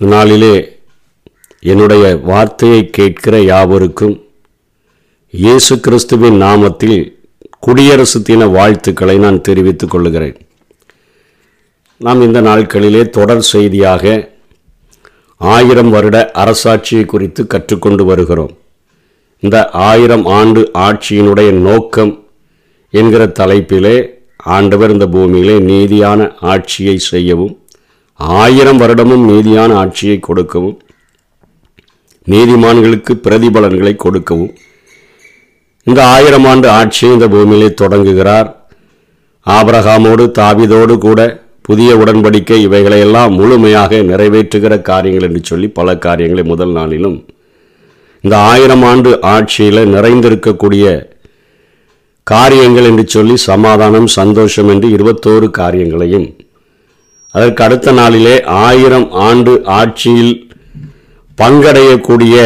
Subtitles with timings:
[0.00, 0.56] நாளிலே
[1.60, 4.16] என்னுடைய வார்த்தையை கேட்கிற யாவருக்கும்
[5.34, 6.98] இயேசு கிறிஸ்துவின் நாமத்தில்
[7.58, 10.36] குடியரசு தின வாழ்த்துக்களை நான் தெரிவித்துக் கொள்கிறேன்
[12.00, 14.32] நாம் இந்த நாட்களிலே தொடர் செய்தியாக
[15.36, 18.56] ஆயிரம் வருட அரசாட்சியை குறித்து கற்றுக்கொண்டு வருகிறோம்.
[19.38, 22.12] இந்த ஆயிரம் ஆண்டு ஆட்சியினுடைய நோக்கம்
[22.90, 23.96] என்கிற தலைப்பிலே
[24.36, 27.54] ஆண்டவர் இந்த பூமியிலே நீதியான ஆட்சியை செய்யவும்
[28.20, 30.76] ஆயிரம் வருடமும் நீதியான ஆட்சியை கொடுக்கவும்
[32.26, 34.52] நீதிமான்களுக்கு பிரதிபலன்களை கொடுக்கவும்.
[35.86, 38.48] இந்த ஆயிரம் ஆண்டு ஆட்சியை இந்த பூமியிலே தொடங்குகிறார்.
[39.46, 41.20] ஆபரகாமோடு தாவிதோடு கூட
[41.62, 47.16] புதிய உடன்படிக்கை இவைகளையெல்லாம் முழுமையாக நிறைவேற்றுகிற காரியங்கள் என்று சொல்லி பல காரியங்களை முதல் நாளிலும்
[48.24, 50.86] இந்த ஆயிரம் ஆண்டு ஆட்சியில் நிறைந்திருக்கக்கூடிய
[52.26, 56.26] காரியங்கள் என்று சொல்லி சமாதானம் சந்தோஷம் என்று இருபத்தோரு காரியங்களையும்
[57.36, 60.34] அதற்கு அடுத்த நாளிலே ஆயிரம் ஆண்டு ஆட்சியில்
[61.38, 62.36] பங்கடையக்கூடிய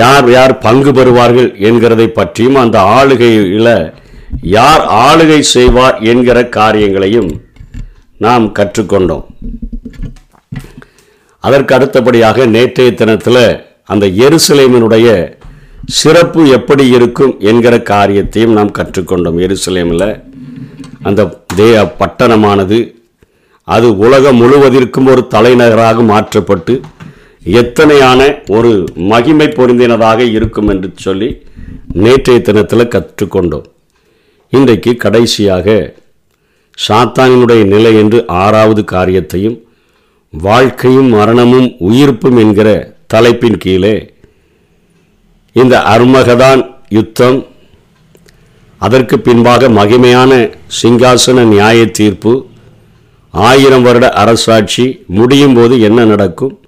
[0.00, 3.72] யார் யார் பங்கு பெறுவார்கள் என்கிறதை பற்றியும் அந்த ஆளுகையில்
[4.56, 7.30] யார் ஆளுகை செய்வார் என்கிற காரியங்களையும்
[8.24, 9.24] நாம் கற்றுக்கொண்டோம்.
[11.44, 13.44] அதற்கு அடுத்தபடியாக நேற்றைய தினத்தில்
[13.92, 15.08] அந்த எருசலேமினுடைய
[16.00, 19.38] சிறப்பு எப்படி இருக்கும் என்கிற காரியத்தையும் நாம் கற்றுக்கொண்டோம்.
[19.46, 20.08] எருசலேமில்
[21.08, 21.70] அந்த தே
[22.00, 22.78] பட்டணமானது
[23.64, 26.80] அது உலகம் முழுவதற்கும் ஒரு தலைநகராக மாற்றப்பட்டு
[27.46, 31.44] எத்தனையான ஒரு மகிமை பொருந்தினதாக இருக்கும் என்று சொல்லி
[31.94, 33.66] நேற்றைய தினத்தில் கற்றுக்கொண்டோம்.
[34.48, 35.94] இன்றைக்கு கடைசியாக
[36.78, 39.64] சாத்தானினுடைய நிலை என்று ஆறாவது காரியத்தையும்
[40.34, 42.68] வாழ்க்கையும் மரணமும் உயிர்ப்பும் என்கிற
[43.06, 44.12] தலைப்பின் கீழே
[45.52, 47.46] இந்த அருமகதான் யுத்தம்
[48.80, 50.32] அதற்கு பின்பாக மகிமையான
[50.82, 52.32] சிங்காசன நியாய தீர்ப்பு
[53.32, 56.60] ஆயிரம் வருட அரசாட்சி முடியும் போது என்ன நடக்கும்?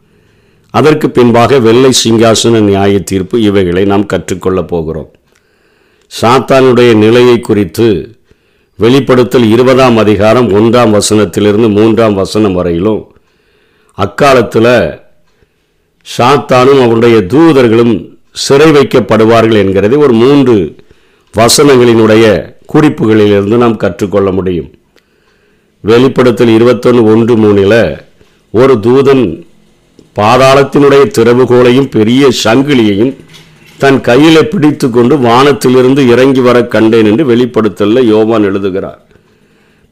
[0.71, 5.11] அதற்கு பின்பாக வெள்ளை சிங்காசன நியாய தீர்ப்பு இவைகளை நாம் கற்றுக்கொள்ளப் போகிறோம்.
[6.21, 8.17] சாத்தானுடைய நிலையை குறித்து
[8.77, 13.15] வெளிப்படுத்தல் இருபதாம் அதிகாரம் ஒன்றாம் வசனத்திலிருந்து மூன்றாம் வசனம் வரையிலும்
[13.95, 15.01] அக்காலத்தில்
[16.19, 20.77] சாத்தானும் அவருடைய தூதர்களும் சிறை வைக்கப்படுவார்கள் என்கிறதை ஒரு மூன்று
[21.35, 24.73] வசனங்களினுடைய குறிப்புகளிலிருந்து நாம் கற்றுக்கொள்ள முடியும்.
[25.85, 27.99] வெளிப்படுத்தல் இருபத்தொன்று ஒன்று மூணில்
[28.51, 29.45] ஒரு தூதன்
[30.17, 33.17] பாதாளத்தினுடைய திறவுகோலையும் பெரிய சங்கிலியையும்
[33.79, 39.01] தன் கையில் பிடித்து கொண்டு வானத்திலிருந்து இறங்கி வர கண்டேன் என்று வெளிப்படுத்தல யோவான் எழுதுகிறார்.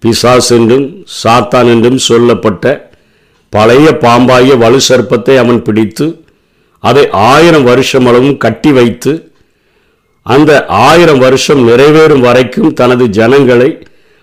[0.03, 2.91] பிசாஸ் என்றும் சாத்தான் என்றும் சொல்லப்பட்ட
[3.49, 6.25] பழைய பாம்பாகிய வலு சர்ப்பத்தை அவன் பிடித்து
[6.79, 9.33] அதை ஆயிரம் வருஷம் அளவும் கட்டி வைத்து
[10.23, 13.79] அந்த ஆயிரம் வருஷம் நிறைவேறும் வரைக்கும் தனது ஜனங்களை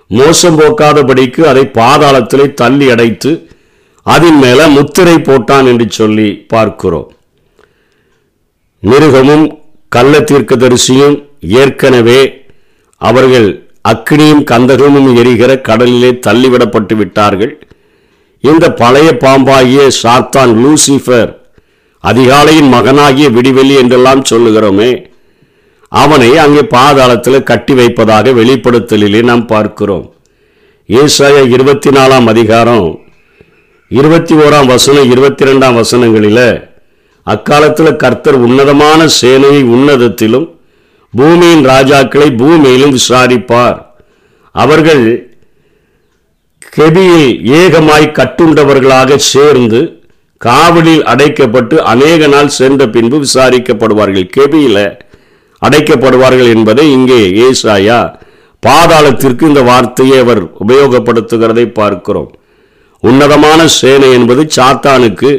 [0.10, 3.32] மோசம் போக்காதபடிக்கு அதை பாதாளத்திலே தள்ளி அடைத்து
[4.06, 7.10] அதன் மேல முத்திரை போட்டான் என்று சொல்லி பார்க்கிறோம்.
[8.84, 9.46] மிருகமும்
[9.90, 11.16] கள்ள தீர்க்கதரிசியும்
[11.62, 12.22] ஏற்கனவே
[13.02, 13.50] அவர்கள்
[13.90, 17.54] அக்னியும் கந்தகமும் எரிகிற கடலிலே தள்ளிவிடப்பட்டு விட்டார்கள்.
[18.44, 21.32] இந்த பழைய பாம்பாகிய சாத்தான் லூசிஃபர்
[22.04, 24.92] அதிகாலையின் மகனாகிய விடிவெளி என்றெல்லாம் சொல்லுகிறோமே
[25.92, 30.06] அவனை அங்கே பாதாளத்தில் கட்டி வைப்பதாக வெளிப்படுத்தலிலே நாம் பார்க்கிறோம்.
[30.90, 32.88] ஏசாய இருபத்தி நாலாம் அதிகாரம்
[34.00, 36.46] இருபத்தி ஓராம் வசனம் இருபத்தி ரெண்டாம் வசனங்களில்
[37.28, 40.48] அக்காலத்தில் கர்த்தர் உன்னதமான சேனையை உன்னதத்திலும்
[41.14, 43.80] பூமியின் ராஜாக்களை பூமியிலும் விசாரிப்பார்.
[44.56, 45.04] அவர்கள்
[46.76, 47.30] கெபியில்
[47.62, 49.80] ஏகமாய் கட்டுண்டவர்களாக சேர்ந்து
[50.42, 54.28] காவலில் அடைக்கப்பட்டு அநேக நாள் சென்ற பின்பு விசாரிக்கப்படுவார்கள்.
[54.38, 54.84] கெபியில்
[55.62, 58.00] அடைக்கப்படுவார்கள் என்பதை இங்கே ஏசாயா
[58.64, 62.32] பாதாளத்திற்கு இந்த வார்த்தையை அவர் உபயோகப்படுத்துகிறதை பார்க்கிறோம்.
[63.04, 65.30] உன்னதமான சேனை என்பது சாத்தானுக்கு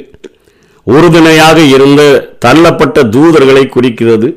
[0.86, 2.02] உறுதுணையாக இருந்த
[2.44, 4.28] தள்ளப்பட்ட தூதர்களை குறிக்கிறது.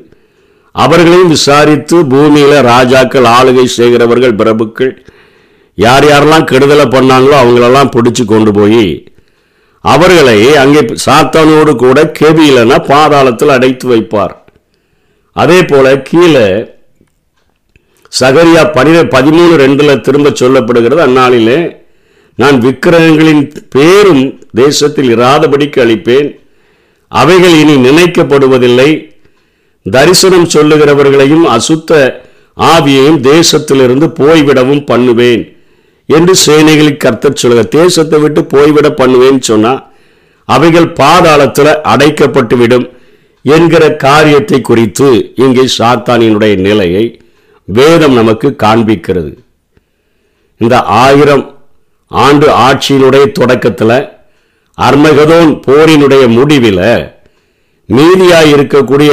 [0.74, 4.92] அவர்களையும் விசாரித்து பூமியில் ராஜாக்கள் ஆளுகை செய்கிறவர்கள் பிரபுக்கள்
[5.78, 8.86] யார் யாரெல்லாம் கெடுதலை பண்ணாங்களோ அவங்களெல்லாம் பிடிச்சு கொண்டு போய்
[9.84, 14.34] அவர்களை அங்கே சாத்தானோடு கூட கேபியிலனா பாதாளத்தில் அடைத்து வைப்பார்.
[15.36, 16.46] அதே போல கீழே
[18.12, 21.58] சகரியா பனிர பதிமூணு ரெண்டுல திரும்ப சொல்லப்படுகிறது அந்நாளிலே
[22.38, 23.42] நான் விக்கிரகங்களின்
[23.74, 24.22] பேரும்
[24.62, 26.28] தேசத்தில் இராதபடிக்கு அளிப்பேன்
[27.20, 28.90] அவைகள் இனி நினைக்கப்படுவதில்லை.
[29.86, 31.92] தரிசனம் சொல்லுகிறவர்களையும் அசுத்த
[32.56, 35.42] ஆவியையும் தேசத்திலிருந்து போய்விடவும் பண்ணுவேன்
[36.08, 39.72] என்று சேனைகளுக்கு கர்த்தர் சொல்லுக தேசத்தை விட்டு போய்விட பண்ணுவேன்னு சொன்னா
[40.48, 42.86] அவைகள் பாதாளத்தில் அடைக்கப்பட்டுவிடும்.
[43.52, 45.08] என்கிற காரியத்தை குறித்து
[45.44, 47.04] இங்கே சாத்தானினுடைய நிலையை
[47.64, 49.32] வேதம் நமக்கு காண்பிக்கிறது.
[50.60, 51.44] இந்த ஆயிரம்
[52.10, 53.98] ஆண்டு ஆட்சியினுடைய தொடக்கத்தில்
[54.78, 56.86] அர்மகதோன் போரினுடைய முடிவில்
[57.88, 59.12] மீதியாக இருக்கக்கூடிய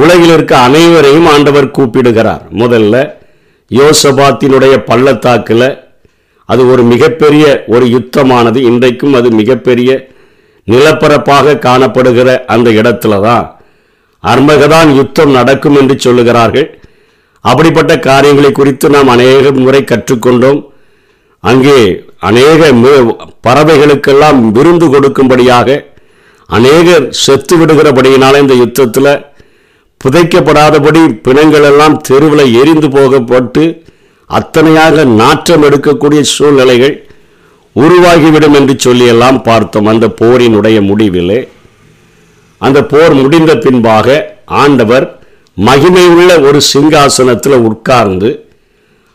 [0.00, 2.42] உலகில் இருக்க அனைவரையும் ஆண்டவர் கூப்பிடுகிறார்.
[2.62, 2.94] முதல்ல
[3.70, 5.68] யோசபாத்தினுடைய பள்ளத்தாக்கில்
[6.48, 8.58] அது ஒரு மிகப்பெரிய ஒரு யுத்தமானது.
[8.70, 9.90] இன்றைக்கும் அது மிகப்பெரிய
[10.68, 13.44] நிலப்பரப்பாக காணப்படுகிற அந்த இடத்துல தான்
[14.24, 16.68] அர்மகதான் யுத்தம் நடக்கும் என்று சொல்லுகிறார்கள்.
[17.44, 20.60] அப்படிப்பட்ட காரியங்களை குறித்து நாம் அநேக முறை கற்றுக்கொண்டோம்.
[21.44, 21.78] அங்கே
[22.28, 22.70] அநேக
[23.46, 25.68] பறவைகளுக்கெல்லாம் விருந்து கொடுக்கும்படியாக
[26.48, 29.12] அநேகர் செத்து விடுகிறபடியினால இந்த யுத்தத்தில்
[30.00, 33.64] புதைக்கப்படாதபடி பிணங்கள் எல்லாம் தெருவில் எரிந்து போகப்பட்டு
[34.30, 36.94] அத்தனையாக நாற்றம் எடுக்கக்கூடிய சூழ்நிலைகள்
[37.76, 41.40] உருவாகிவிடும் என்று சொல்லியெல்லாம் பார்த்தோம் அந்த போரினுடைய முடிவிலே.
[42.60, 44.06] அந்த போர் முடிந்த பின்பாக
[44.44, 45.06] ஆண்டவர்
[45.56, 48.30] மகிமையுள்ள ஒரு சிங்காசனத்தில் உட்கார்ந்து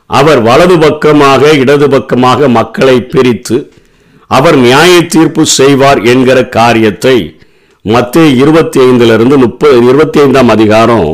[0.10, 3.58] அவர் வலது பக்கமாக இடது பக்கமாக மக்களை பிரித்து
[4.28, 7.18] அவர் நியாய தீர்ப்பு செய்வார் என்கிற காரியத்தை
[7.86, 11.08] மத்திய இருபத்தி ஐந்திலிருந்து முப்பது இருபத்தி ஐந்தாம் அதிகாரம்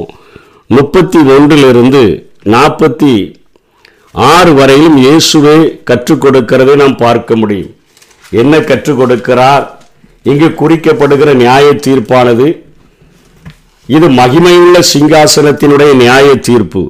[0.70, 2.04] முப்பத்தி ஒன்றிலிருந்து
[2.46, 3.14] நாற்பத்தி
[4.26, 5.56] ஆறு வரையிலும் இயேசுவே
[5.90, 7.74] கற்றுக் கொடுக்கிறதை நாம் பார்க்க முடியும்.
[8.42, 9.66] என்ன கற்றுக் கொடுக்கிறார்?
[10.32, 12.48] இங்கு குறிக்கப்படுகிற நியாய தீர்ப்பானது
[13.96, 16.84] இது மகிமையுள்ள சிங்காசனத்தினுடைய நியாய தீர்ப்பு.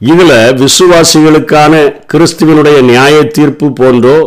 [0.00, 1.74] இதில் விசுவாசிகளுக்கான
[2.12, 4.18] கிறிஸ்துவனுடைய நியாய தீர்ப்பு போன்றோ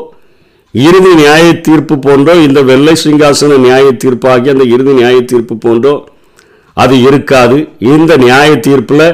[0.73, 5.95] இறுதி நியாய தீர்ப்பு போன்றோ இந்த வெள்ளை சிங்காசன நியாய தீர்ப்பாகிய அந்த இறுதி நியாய தீர்ப்பு போன்றோ
[6.77, 7.57] அது இருக்காது.
[7.79, 9.07] இந்த நியாய தீர்ப்பில்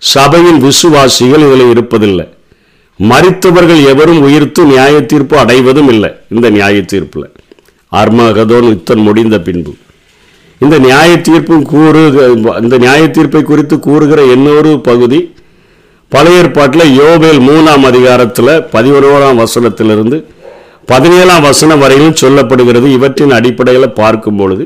[0.00, 2.26] சபையின் விசுவாசிகள் இதில் இருப்பதில்லை.
[3.10, 7.28] மறித்தவர்கள் எவரும் உயிர்த்து நியாய தீர்ப்பு அடைவதும் இல்லை இந்த நியாய தீர்ப்பில்
[7.92, 9.72] அர்மகதோன் யுத்தன் முடிந்த பின்பு.
[10.64, 12.02] இந்த நியாய தீர்ப்பும் கூறு
[12.64, 15.20] இந்த நியாய தீர்ப்பை குறித்து கூறுகிற இன்னொரு பகுதி
[16.12, 20.18] பழைய ஏற்பாட்டில் யோபேல் மூணாம் அதிகாரத்தில் பதினோராம் வசனத்திலிருந்து
[20.92, 22.86] பதினேழாம் வசனம் வரையிலும் சொல்லப்படுகிறது.
[22.98, 24.64] இவற்றின் அடிப்படையில் பார்க்கும் பொழுது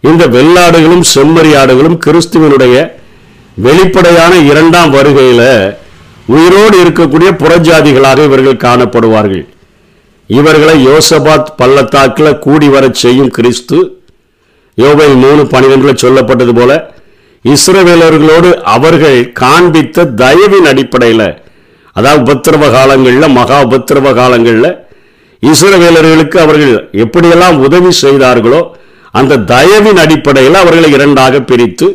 [0.00, 2.76] இந்த வெள்ளாடுகளும் செம்மறி ஆடுகளும் கிறிஸ்துவனுடைய
[3.64, 5.48] வெளிப்படையான இரண்டாம் வருகையில்
[6.34, 9.44] உயிரோடு இருக்கக்கூடிய புறஜாதிகளாக இவர்கள் காணப்படுவார்கள்.
[10.30, 13.78] இவர்களை யோசபாத் பள்ளத்தாக்கில் கூடி வரச் செய்யும் கிறிஸ்து
[14.78, 16.72] யோபை மூணு பனிரெண்டில் சொல்லப்பட்டது போல
[17.44, 21.28] இஸ்ரவேலர்களோடு அவர்கள் காண்பித்த தயவின் அடிப்படையில்
[21.96, 24.70] அதாவது உபத்திரவ காலங்களில் மகா உபத்திரவ காலங்களில்
[25.42, 26.74] இஸ்ரவேலர்களுக்கு அவர்கள்
[27.04, 28.60] எப்படியெல்லாம் உதவி செய்தார்களோ
[29.14, 31.86] அந்த தயவின் அடிப்படையில் அவர்களை இரண்டாக பிரித்து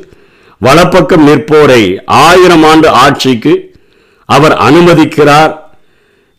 [0.65, 1.81] வலப்பக்கம் நிற்போரை
[2.25, 3.53] ஆயிரம் ஆண்டு ஆட்சிக்கு
[4.29, 5.53] அவர் அனுமதிக்கிறார்.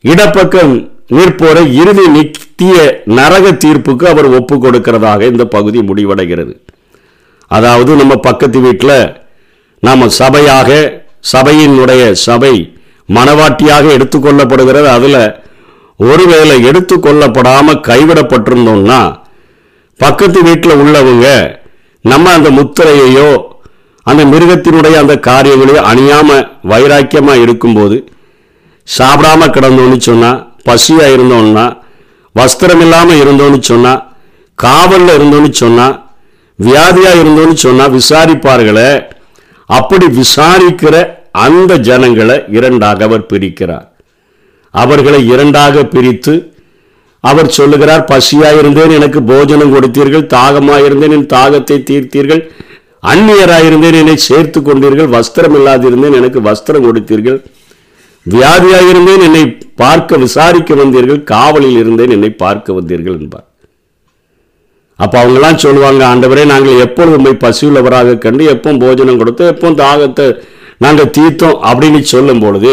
[0.04, 0.72] இடப்பக்கம்
[1.16, 2.76] நிற்போரை இறுதி நித்திய
[3.18, 6.54] நரக தீர்ப்புக்கு அவர் ஒப்பு கொடுக்கிறதாக இந்த பகுதி முடிவடைகிறது.
[7.50, 8.98] அதாவது நம்ம பக்கத்து வீட்டில்
[9.82, 10.70] நாம் சபையாக
[11.32, 12.54] சபையினுடைய சபை
[13.08, 15.20] மனவாட்டியாக எடுத்துக்கொள்ளப்படுகிறது அதில்
[16.00, 19.00] ஒருவேளை எடுத்துக்கொள்ளப்படாமல் கைவிடப்பட்டிருந்தோம்னா
[20.00, 21.28] பக்கத்து வீட்டில் உள்ளவங்க
[22.04, 23.30] நம்ம அந்த முத்திரையையோ
[24.06, 28.08] அந்த மிருகத்தினுடைய அந்த காரியங்களையும் அணியாமல் வைராக்கியமாக இருக்கும்போது
[28.88, 31.76] சாப்பிடாம கிடந்தோன்னு சொன்னால் பசியாக இருந்தோன்னா
[32.34, 34.02] வஸ்திரம் இல்லாமல் இருந்தோன்னு சொன்னால்
[34.54, 36.04] காவலில் இருந்தோன்னு சொன்னால்
[36.58, 38.90] வியாதியாக இருந்தோன்னு சொன்னால் விசாரிப்பார்களே
[39.68, 40.94] அப்படி விசாரிக்கிற
[41.32, 43.86] அந்த ஜனங்களை இரண்டாக அவர் பிரிக்கிறார்.
[44.74, 46.52] அவர்களை இரண்டாக பிரித்து
[47.20, 52.42] அவர் சொல்லுகிறார் பசியாக இருந்தேன் எனக்கு போஜனம் கொடுத்தீர்கள் தாகமாயிருந்தேன் என் தாகத்தை தீர்த்தீர்கள்
[53.10, 57.38] அந்நியராயிருந்தேன் என்னை சேர்த்து கொண்டீர்கள் வஸ்திரம் இல்லாதிருந்தேன் எனக்கு வஸ்திரம் கொடுத்தீர்கள்.
[58.26, 59.42] வியாதியாயிருந்தேன் என்னை
[59.82, 63.46] பார்க்க விசாரிக்க வந்தீர்கள் காவலில் இருந்தேன் என்னை பார்க்க வந்தீர்கள் என்பார்.
[64.98, 70.26] அப்போ அவங்கெல்லாம் சொல்லுவாங்க ஆண்டவரே நாங்கள் எப்பொழுது உண்மை பசியுள்ளவராக கண்டு எப்போ போஜனம் கொடுத்தோம் எப்போ தாகத்தை
[70.84, 71.58] நாங்கள் தீர்த்தோம்?
[71.68, 72.72] அப்படின்னு சொல்லும் பொழுது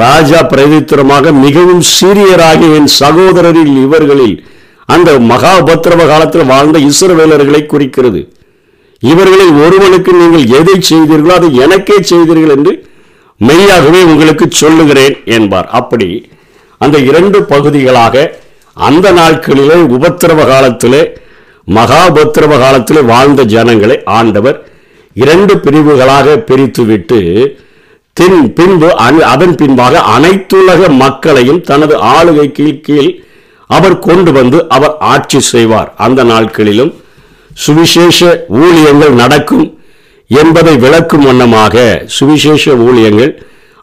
[0.00, 4.36] ராஜா பிரதித்திரமாக மிகவும் சீரியராகிய என் சகோதரரில் இவர்களில்
[4.94, 8.20] அந்த மகாபத்திரவ காலத்தில் வாழ்ந்த இஸ்ரவேலர்களை குறிக்கிறது.
[9.02, 12.72] இவர்களில் ஒருவனுக்கு நீங்கள் எதை செய்தீர்களோ அதை எனக்கே செய்தீர்கள் என்று
[13.40, 15.68] மெய்யாகவே உங்களுக்கு சொல்லுகிறேன் என்பார்.
[15.70, 16.08] அப்படி
[16.80, 18.14] அந்த இரண்டு பகுதிகளாக
[18.76, 21.02] அந்த நாட்களிலே உபத்திரவ காலத்திலே
[21.68, 24.58] மகா உபத்திரவ காலத்திலே வாழ்ந்த ஜனங்களை ஆண்டவர்
[25.16, 27.18] இரண்டு பிரிவுகளாக பிரித்துவிட்டு
[28.16, 33.10] தின் பின்பு அன்- அதன் பின்பாக அனைத்துலக மக்களையும் தனது ஆளுகைக்கு கீழ்
[33.70, 35.94] அவர் கொண்டு வந்து அவர் ஆட்சி செய்வார்.
[35.96, 36.92] அந்த நாட்களிலும்
[37.54, 39.66] சுவிசேஷ ஊழியங்கள் நடக்கும்
[40.26, 43.32] என்பதை விளக்கும் வண்ணமாக சுவிசேஷ ஊழியங்கள்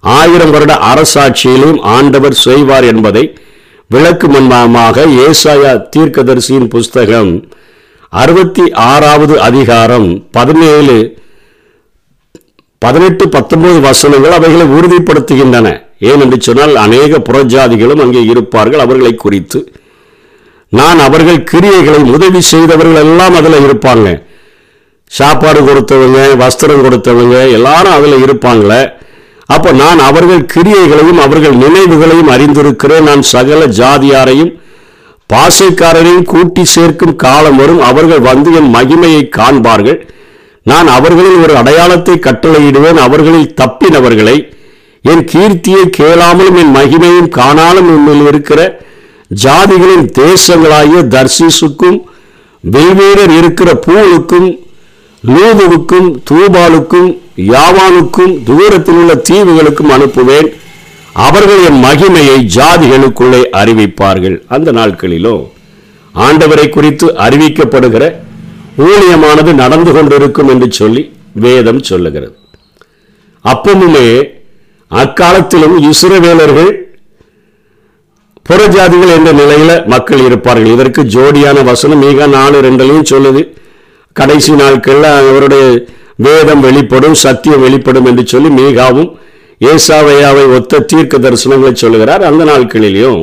[0.03, 3.23] ஆயிரம் வருட அரசாட்சியிலும் ஆண்டவர் செய்வார் என்பதை
[3.87, 7.31] விளக்கும் வண்ணமாக ஏசாயா தீர்க்கதரிசியின் புஸ்தகம்
[8.09, 10.97] அறுபத்தி ஆறாவது அதிகாரம் பதினேழு
[12.79, 15.67] பதினெட்டு பத்தொன்பது வசனங்கள் அவைகளை உறுதிப்படுத்துகின்றன.
[15.99, 18.79] ஏனென்று சொன்னால் அநேக புறஜாதிகளும் அங்கே இருப்பார்கள்.
[18.79, 19.59] அவர்களை குறித்து
[20.77, 24.07] நான் அவர்கள் கிரியைகளை உதவி செய்தவர்கள் எல்லாம் அதில் இருப்பாங்க.
[25.11, 28.81] சாப்பாடு கொடுத்தவங்க வஸ்திரம் கொடுத்தவங்க எல்லாரும் அதில் இருப்பாங்களே.
[29.55, 33.07] அப்போ நான் அவர்கள் கிரியைகளையும் அவர்கள் நினைவுகளையும் அறிந்திருக்கிறேன்.
[33.09, 34.51] நான் சகல ஜாதியாரையும்
[35.33, 37.81] பாசைக்காரரையும் கூட்டி சேர்க்கும் காலம் வரும்.
[37.89, 39.99] அவர்கள் வந்து என் மகிமையை காண்பார்கள்.
[40.69, 42.99] நான் அவர்களில் ஒரு அடையாளத்தை கட்டளையிடுவேன்.
[43.07, 44.37] அவர்களில் தப்பினவர்களை
[45.11, 48.61] என் கீர்த்தியை கேளாமலும் என் மகிமையும் காணாலும் உண்மையில் இருக்கிற
[49.29, 51.97] ஜாதிகளின் தேசங்களாகிய தர்சிசுக்கும்
[52.59, 54.59] வெவ்வேறர் இருக்கிற பூவுக்கும்
[55.23, 60.49] லூதுவுக்கும் தூபாலுக்கும் யாவானுக்கும் தூரத்தில் உள்ள தீவுகளுக்கும் அனுப்புவேன்.
[61.13, 64.41] அவர்கள் என் மகிமையை ஜாதிகளுக்குள்ளே அறிவிப்பார்கள்.
[64.47, 65.51] அந்த நாட்களிலும்
[66.15, 68.15] ஆண்டவரை குறித்து அறிவிக்கப்படுகிற
[68.77, 72.37] ஊழியமானது நடந்து கொண்டிருக்கும் என்று சொல்லி வேதம் சொல்லுகிறது.
[73.45, 74.29] அப்பமுமே
[74.87, 76.71] அக்காலத்திலும் இஸ்ரவேலர்கள்
[78.49, 80.73] புறஜாதிகள் என்ற நிலையில மக்கள் இருப்பார்கள்.
[80.75, 83.41] இதற்கு ஜோடியான வசனம் மிக நாலு ரெண்டுலையும் சொல்லுது.
[84.19, 85.65] கடைசி நாட்களில் அவருடைய
[86.27, 89.09] வேதம் வெளிப்படும் சத்தியம் வெளிப்படும் என்று சொல்லி மீகாவும்
[89.61, 92.23] ஏசாவையாவை ஒத்த தீர்க்க தரிசனங்களை சொல்லுகிறார்.
[92.29, 93.21] அந்த நாட்களிலேயும்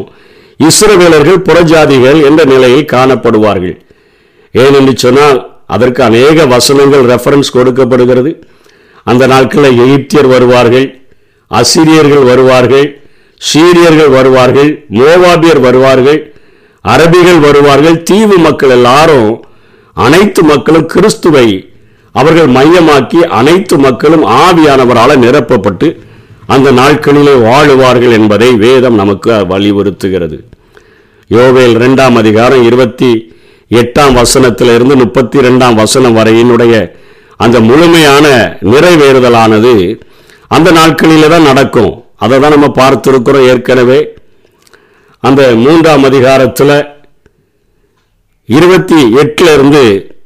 [0.68, 3.76] இஸ்ரவேலர்கள் புறஜாதிகள் என்ற நிலையில் காணப்படுவார்கள்.
[4.54, 5.38] ஏனென்று சொன்னால்
[5.74, 8.30] அதற்கு அநேக வசனங்கள் ரெஃபரன்ஸ் கொடுக்கப்படுகிறது.
[9.10, 10.86] அந்த நாட்களில் எகிப்தியர் வருவார்கள்
[11.50, 12.86] அசிரியர்கள் வருவார்கள்
[13.40, 16.20] சீரியர்கள் வருவார்கள் மோவாபியர் வருவார்கள்
[16.84, 19.30] அரபிகள் வருவார்கள் தீவு மக்கள் எல்லாரும்
[19.96, 21.46] அனைத்து மக்களும் கிறிஸ்துவை
[22.14, 25.88] அவர்கள் மையமாக்கி அனைத்து மக்களும் ஆவியானவரால் நிரப்பப்பட்டு
[26.54, 30.36] அந்த நாட்களிலே வாழுவார்கள் என்பதை வேதம் நமக்கு வலியுறுத்துகிறது.
[31.30, 33.10] யோவேல் ரெண்டாம் அதிகாரம் இருபத்தி
[33.70, 36.74] எட்டாம் வசனத்திலிருந்து முப்பத்தி ரெண்டாம் வசனம் வரையினுடைய
[37.36, 38.26] அந்த முழுமையான
[38.72, 39.72] நிறைவேறுதலானது
[40.56, 41.92] அந்த நாட்களிலே தான் நடக்கும்.
[42.16, 44.18] அதை தான் நம்ம பார்த்துருக்கிறோம் ஏற்கனவே.
[45.20, 46.86] அந்த மூன்றாம் அதிகாரத்தில்
[48.44, 50.16] இருபத்தி எட்டுல இருந்து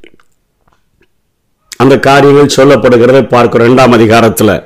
[1.77, 3.67] அந்த காரியங்கள் சொல்லப்படுகிறதை பார்க்கிறோம்.
[3.67, 4.63] ரெண்டாம் அதிகாரத்தில்.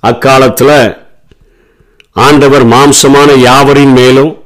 [0.00, 0.96] அக்காலத்தில்
[2.12, 4.42] ஆண்டவர் மாம்சமான யாவரின் மேலும்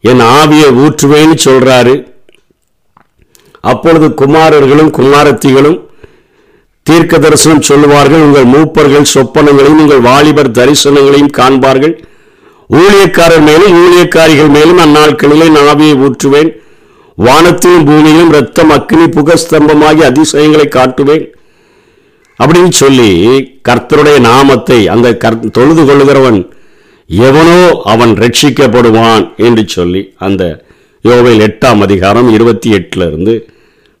[0.00, 2.14] என் ஆவியை ஊற்றுவேன்னு சொல்கிறாரு
[3.60, 5.85] அப்பொழுது குமாரர்களும் குமாரத்திகளும்
[6.86, 11.94] தீர்க்க தரிசனம் சொல்லுவார்கள் உங்கள் மூப்பர்கள் சொப்பனங்களையும் உங்கள் வாலிபர் தரிசனங்களையும் காண்பார்கள்.
[12.70, 16.50] ஊழியக்காரர் மேலும் ஊழியக்காரிகள் மேலும் அந்நாட்களிலே நான் ஆவியை ஊற்றுவேன்.
[17.18, 21.24] வானத்திலும் பூமியிலும் ரத்தம் அக்னி புகஸ்தம்பமாகி அதிசயங்களை காட்டுவேன்.
[22.38, 23.10] அப்படின்னு சொல்லி
[23.68, 26.40] கர்த்தருடைய நாமத்தை அந்த கர் தொழுது கொள்ளுகிறவன்
[27.10, 27.60] எவனோ
[27.92, 30.42] அவன் ரட்சிக்கப்படுவான் என்று சொல்லி அந்த
[31.04, 33.34] யோவையில் எட்டாம் அதிகாரம் இருபத்தி எட்டுல இருந்து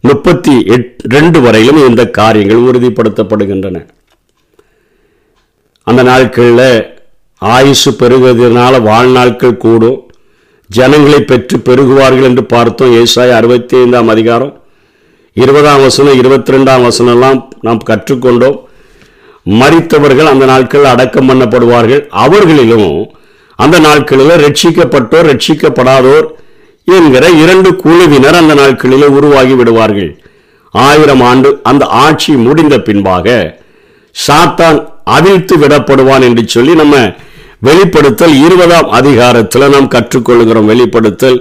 [0.00, 3.86] முப்பத்தி எட் ரெண்டு வரையிலும் இந்த காரியங்கள் உறுதிப்படுத்தப்படுகின்றன.
[5.82, 6.92] அந்த நாட்களில்
[7.38, 9.98] ஆயுசு பெருகுவதனால வாழ்நாட்கள் கூடும்.
[10.68, 13.02] ஜனங்களை பெற்று பெருகுவார்கள் என்று பார்த்தோம்.
[13.02, 14.64] ஏசாய் அறுபத்தி ஐந்தாம் அதிகாரம்
[15.32, 18.58] இருபதாம் வசனம் இருபத்தி ரெண்டாம் வசனம்லாம் எல்லாம் நாம் கற்றுக்கொண்டோம்.
[19.46, 22.06] மறித்தவர்கள் அந்த நாட்களில் அடக்கம் பண்ணப்படுவார்கள்.
[22.08, 23.14] அவர்களிலும்
[23.56, 26.26] அந்த நாட்களில் ரட்சிக்கப்பட்டோர் ரட்சிக்கப்படாதோர்
[26.94, 30.10] என்கிற இரண்டு குழுவினர் அந்த நாட்களிலே உருவாகி விடுவார்கள்.
[30.74, 33.36] ஆயிரம் ஆண்டு அந்த ஆட்சி முடிந்த பின்பாக
[34.26, 34.78] சாத்தான்
[35.16, 36.96] அவிழ்த்து விடப்படுவான் என்று சொல்லி நம்ம
[37.58, 40.70] வெளிப்படுத்தல் இருபதாம் அதிகாரத்தில் நாம் கற்றுக்கொள்கிறோம்.
[40.72, 41.38] வெளிப்படுத்தல்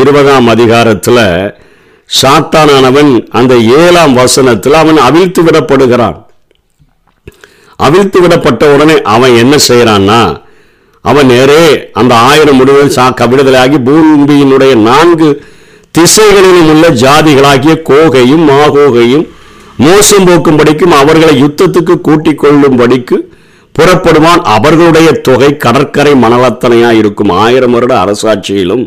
[0.00, 1.22] இருபதாம் அதிகாரத்தில்
[2.10, 6.18] சாத்தானானவன் அந்த ஏழாம் வசனத்தில் அவன் அவிழ்த்து விடப்படுகிறான்.
[7.86, 10.20] அவிழ்த்து விடப்பட்ட உடனே அவன் என்ன செய்யறான்னா
[11.00, 15.44] அவன் நேரே அந்த ஆயிரம் முடிவுகள் சாக்க விடுதலாகி பூமியினுடைய நான்கு
[15.90, 19.26] திசைகளிலும் உள்ள ஜாதிகளாகிய கோகையும் மாகோகையும்
[19.76, 23.16] மோசம் போக்கும்படிக்கும் அவர்களை யுத்தத்துக்கு கூட்டிக் கொள்ளும்படிக்கு
[23.78, 24.42] புறப்படுவான்.
[24.56, 27.28] அவர்களுடைய தொகை கடற்கரை மணலத்தனையா இருக்கும்.
[27.28, 28.84] ஆயிரம் வருட அரசாட்சியிலும்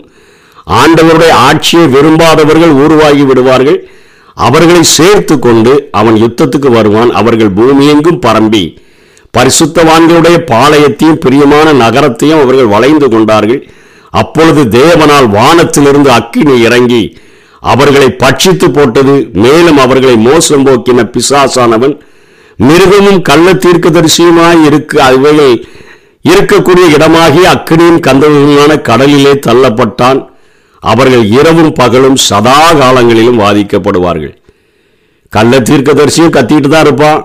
[0.67, 3.89] ஆண்டவருடைய ஆட்சியை விரும்பாதவர்கள் உருவாகி விடுவார்கள்.
[4.33, 7.11] அவர்களை சேர்த்து கொண்டு அவன் யுத்தத்துக்கு வருவான்.
[7.11, 8.63] அவர்கள் பூமியெங்கும் பரம்பி.
[9.37, 13.67] பரிசுத்தவான்களுடைய பாளையத்தையும் பிரியமான நகரத்தையும் அவர்கள் வளைந்து கொண்டார்கள்.
[14.09, 17.17] அப்பொழுது தேவனால் வானத்திலிருந்து அக்கினி இறங்கி
[17.59, 19.29] அவர்களை பட்சித்து போட்டது.
[19.33, 21.95] மேலும் அவர்களை மோசம் போக்கின பிசாசானவன்
[22.59, 25.63] மிருகமும் கள்ள தீர்க்கதரிசியுமாய் இருக்கு அவைகள்
[26.31, 30.19] இருக்கக்கூடிய இடமாகிய அக்கினியும் கந்தகமான கடலிலே தள்ளப்பட்டான்.
[30.79, 34.33] அவர்கள் இரவும் பகலும் சதா காலங்களிலும் வாதிக்கப்படுவார்கள்.
[35.29, 37.21] கள்ள தீர்க்கதரிசியும் கத்திட்டு தான் இருப்பான்.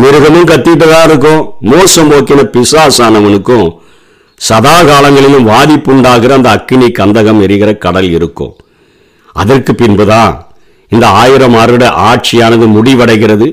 [0.00, 1.42] மிருகமும் கத்திட்டு தான் இருக்கும்.
[1.72, 3.68] மோசம் போக்கின பிசாசானவனுக்கும்
[4.40, 8.52] சதா காலங்களிலும் வாதிப்புண்டாகிற அந்த அக்கினி கந்தகம் எரிகிற கடல் இருக்கும்.
[9.42, 10.34] அதற்கு பின்புதான்
[10.92, 13.46] இந்த ஆயிரம் வருட ஆட்சியானது முடிவடைகிறது.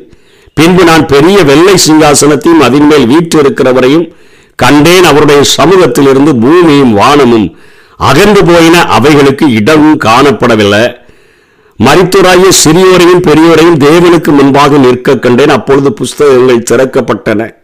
[0.58, 4.06] பின்பு நான் பெரிய வெள்ளை சிங்காசனத்தையும் அதன் மேல் வீற்றிருக்கிறவரையும்
[4.64, 7.48] கண்டேன் அவருடைய சமூகத்திலிருந்து பூமியும் வானமும்
[8.10, 10.84] அகன்று போயின அவைகளுக்கு இடமும் காணப்படவில்லை.
[11.80, 15.50] மரித்தோராகிய சிறியோரையும் பெரியோரையும் தேவனுக்கு முன்பாக நிற்க கண்டேன்.
[15.50, 17.56] அப்பொழுது புஸ்தகங்கள் திறக்கப்பட்டன.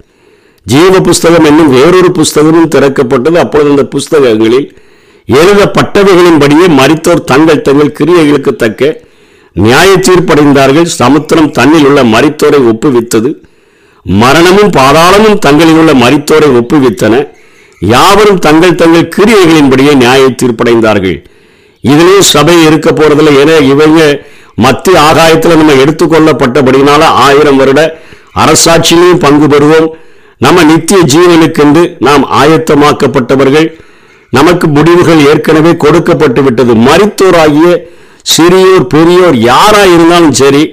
[0.64, 3.38] ஜீவ புஸ்தகம் என்னும் வேறொரு புஸ்தகமும் திறக்கப்பட்டது.
[3.38, 4.78] அப்பொழுது அந்த புஸ்தகங்களில்
[5.28, 9.02] எழுதப்பட்டவைகளின்படியே மரித்தோர் தங்கள் தங்கள் கிரியைகளுக்கு தக்க
[9.54, 13.34] நியாய தீர்ப்படைந்தார்கள் சமுத்திரம் தன்னில் உள்ள மரித்தோரை ஒப்புவித்தது.
[14.04, 17.28] மரணமும் பாதாளமும் தங்களில் உள்ள மரித்தோரை ஒப்புவித்தன.
[17.80, 21.24] யாவரும் தங்கள் தங்கள் கிரியைகளின்படியே நியாய தீர்ப்படைந்தார்கள்
[21.84, 23.34] இதுலேயும் சபை இருக்க போறதில்ல.
[23.42, 24.00] ஏன்னா இவங்க
[24.66, 27.82] மத்திய ஆகாயத்தில் நம்ம எடுத்துக்கொள்ளப்பட்டபடினால ஆயிரம் வருட
[28.44, 29.88] அரசாட்சியிலையும் பங்கு பெறுவோம்.
[30.46, 33.68] நம்ம நித்திய ஜீவனுக்கென்று நாம் ஆயத்தமாக்கப்பட்டவர்கள்.
[34.38, 36.74] நமக்கு முடிவுகள் ஏற்கனவே கொடுக்கப்பட்டு விட்டது.
[36.88, 37.70] மருத்துவராகிய
[38.34, 40.64] சிறியோர் பெரியோர் யாரா இருந்தாலும் சரி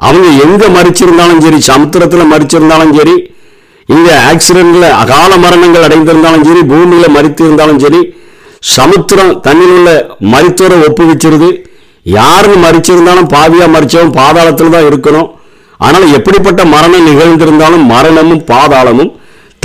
[0.00, 3.16] அவங்க எங்க மறிச்சிருந்தாலும் சரி சமுத்திரத்தில் மறிச்சிருந்தாலும் சரி
[3.88, 8.00] இங்க ஆக்சிடென்ட்ல அகால மரணங்கள் அடைந்திருந்தாலும் சரி பூமியில மறித்திருந்தாலும் சரி
[8.74, 9.90] சமுத்திரம் தண்ணியில் உள்ள
[10.32, 11.50] மரித்தோரை ஒப்புவிச்சிருது.
[12.16, 15.28] யாருன்னு மறிச்சிருந்தாலும் பாவியாக மறிச்சவன் பாதாளத்தில் தான் இருக்கணும்.
[15.86, 19.12] ஆனால் எப்படிப்பட்ட மரணம் நிகழ்ந்திருந்தாலும் மரணமும் பாதாளமும்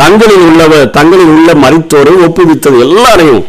[0.01, 3.41] தங்களில் உள்ளவ தங்களில் உள்ள மரித்தோரை ஒப்புவித்தது எல்லாரையும்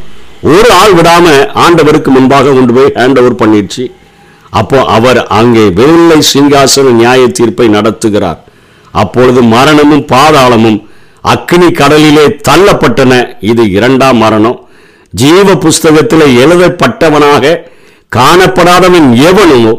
[0.52, 1.26] ஒரு ஆள் விடாம
[1.64, 3.85] ஆண்டவருக்கு முன்பாக கொண்டு போய் ஹேண்ட் ஓவர் பண்ணிடுச்சு.
[4.61, 8.40] அப்போ அவர் அங்கே வெள்ளை சிங்காசன நியாய தீர்ப்பை நடத்துகிறார்.
[9.02, 10.78] அப்பொழுது மரணமும் பாதாளமும்
[11.35, 13.12] அக்னி கடலிலே தள்ளப்பட்டன.
[13.50, 14.59] இது இரண்டாம் மரணம்.
[15.21, 17.54] ஜீவ புஸ்தகத்தில் எழுதப்பட்டவனாக
[18.16, 19.73] காணப்படாதவன் எவனோ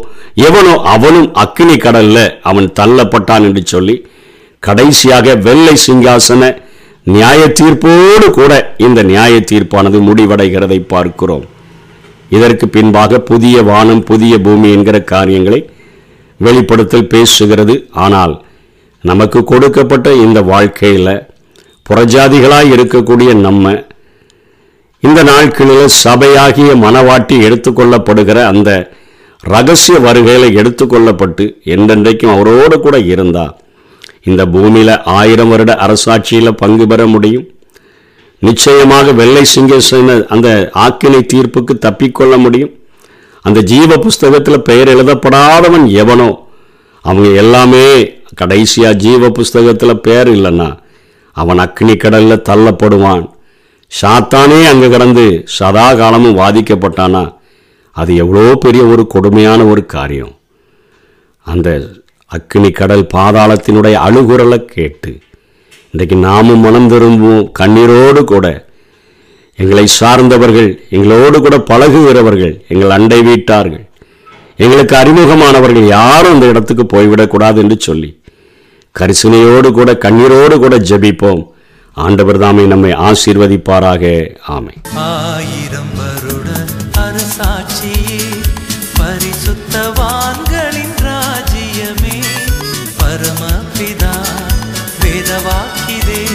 [0.47, 3.95] எவனோ அவனும் அக்னி கடல்ல அவன் தள்ளப்பட்டான் என்று சொல்லி
[4.59, 6.43] கடைசியாக வெள்ளை சிங்காசன
[7.03, 11.45] நியாய தீர்ப்போடு கூட இந்த நியாய தீர்ப்பானது முடிவடைகிறதை பார்க்கிறோம்.
[12.29, 15.69] இதற்கு பின்பாக புதிய வானம் புதிய பூமி என்கிற காரியங்களை
[16.39, 17.75] வெளிப்படுத்தல் பேசுகிறது.
[18.05, 18.33] ஆனால்
[19.01, 21.25] நமக்கு கொடுக்கப்பட்ட இந்த வாழ்க்கையில்
[21.89, 23.73] புறஜாதிகளாய் இருக்கக்கூடிய நம்ம
[25.07, 28.69] இந்த நாட்களில் சபையாகிய மனவாட்டி எடுத்துக்கொள்ளப்படுகிற அந்த
[29.53, 33.55] ரகசிய வருகையில் எடுத்துக்கொள்ளப்பட்டு என்றென்றைக்கும் அவரோடு கூட இருந்தால்
[34.29, 37.47] இந்த பூமியில் ஆயிரம் வருட அரசாட்சியில் பங்கு பெற முடியும்.
[38.39, 40.47] நிச்சயமாக வெள்ளை சிங்கேசன அந்த
[40.85, 42.73] ஆக்கினை தீர்ப்புக்கு தப்பிக்கொள்ள முடியும்.
[43.41, 46.29] அந்த ஜீவ புஸ்தகத்தில் பெயர் எழுதப்படாதவன் எவனோ
[47.01, 47.85] அவங்க எல்லாமே
[48.35, 50.69] கடைசியாக ஜீவ புஸ்தகத்தில் பெயர் இல்லைன்னா
[51.33, 53.23] அவன் அக்னி கடலில் தள்ளப்படுவான்.
[53.99, 55.23] சாத்தானே அங்கே கடந்து
[55.55, 57.23] சதா காலமும் வாதிக்கப்பட்டானா?
[57.91, 60.33] அது எவ்வளோ பெரிய ஒரு கொடுமையான ஒரு காரியம்.
[61.51, 61.69] அந்த
[62.31, 65.11] அக்னி கடல் பாதாளத்தினுடைய அழுகுரலை கேட்டு
[65.91, 68.45] இன்றைக்கு நாமும் மனம் திரும்புவோம் கண்ணீரோடு கூட.
[69.59, 73.85] எங்களை சார்ந்தவர்கள் எங்களோடு கூட பழகுகிறவர்கள் எங்கள் அண்டை வீட்டார்கள்.
[74.63, 78.09] எங்களுக்கு அறிமுகமானவர்கள் யாரும் அந்த இடத்துக்கு போய்விடக்கூடாது என்று சொல்லி
[78.95, 81.43] கரிசனையோடு கூட கண்ணீரோடு கூட ஜெபிப்போம்.
[81.95, 84.03] ஆண்டவர் தாமே நம்மை ஆசீர்வதிப்பாராக.
[84.47, 86.49] ஆமை ஆயிரம் வருட
[86.97, 88.21] அரசாட்சியே
[88.99, 92.17] பரிசுத்தவான்களின் ராஜ்யமே.
[92.99, 94.15] பரமபிதா
[95.01, 96.25] வேதவாக்கிதே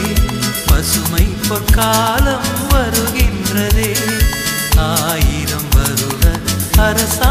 [0.67, 3.93] பசுமை பொற்காலம் வருகின்றதே.
[4.77, 6.25] ஆயிரம் வருட
[6.77, 7.28] அரசா